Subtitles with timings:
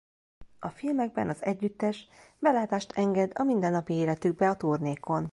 [0.59, 2.07] A filmekben az együttes
[2.39, 5.29] belátást enged a mindennapi életükbe a turnékon.